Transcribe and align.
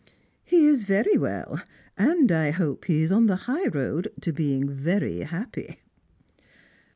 "He 0.43 0.65
is 0.65 0.83
very 0.83 1.15
well, 1.15 1.61
and 1.95 2.31
I 2.31 2.49
hope 2.49 2.85
he 2.85 3.03
is 3.03 3.11
on 3.11 3.27
the 3.27 3.35
high 3.45 3.67
road 3.67 4.11
to 4.21 4.33
being 4.33 4.67
very 4.67 5.19
happy." 5.19 5.77